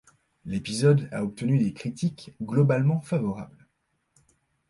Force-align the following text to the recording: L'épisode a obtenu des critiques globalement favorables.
L'épisode 0.45 1.07
a 1.11 1.23
obtenu 1.23 1.59
des 1.59 1.73
critiques 1.73 2.33
globalement 2.41 3.01
favorables. 3.01 3.67